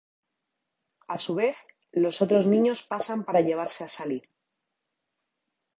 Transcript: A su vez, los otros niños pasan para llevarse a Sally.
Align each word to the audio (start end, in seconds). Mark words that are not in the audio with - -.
A 1.07 1.17
su 1.19 1.35
vez, 1.35 1.57
los 1.91 2.23
otros 2.23 2.47
niños 2.47 2.81
pasan 2.81 3.23
para 3.23 3.41
llevarse 3.41 3.83
a 3.83 3.87
Sally. 3.87 4.23